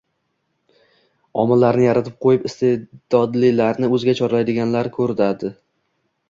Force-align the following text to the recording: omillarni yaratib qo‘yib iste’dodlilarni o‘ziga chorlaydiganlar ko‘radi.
omillarni 1.43 1.85
yaratib 1.87 2.15
qo‘yib 2.27 2.47
iste’dodlilarni 2.51 3.91
o‘ziga 3.99 4.17
chorlaydiganlar 4.23 4.91
ko‘radi. 4.99 5.55